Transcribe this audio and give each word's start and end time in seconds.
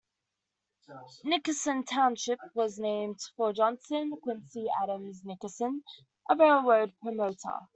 Nickerson 1.25 1.83
Township 1.85 2.39
was 2.55 2.79
named 2.79 3.19
for 3.37 3.53
John 3.53 3.77
Quincy 4.23 4.65
Adams 4.81 5.21
Nickerson, 5.23 5.83
a 6.27 6.35
railroad 6.35 6.91
promoter. 7.03 7.67